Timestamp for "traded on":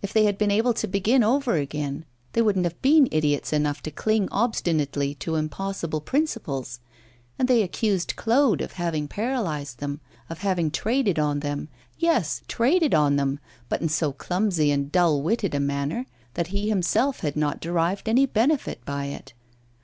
10.70-11.40, 12.48-13.16